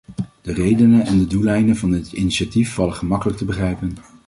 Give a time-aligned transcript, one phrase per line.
[0.41, 3.93] De redenen en de doeleinden van dit initiatief vallen gemakkelijk te begrijpen.